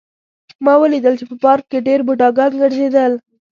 [0.65, 3.11] ما ولیدل چې په پارک کې ډېر بوډاګان ګرځېدل